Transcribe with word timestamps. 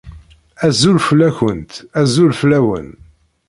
Azul 0.67 0.97
fell-akent, 1.07 1.71
azul 2.01 2.31
fell-awen! 2.39 2.89